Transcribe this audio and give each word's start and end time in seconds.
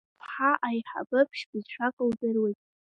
Сыԥҳа 0.17 0.51
аиҳабы 0.67 1.19
ԥшь-бызшәак 1.29 1.95
лдыруеит… 2.09 2.59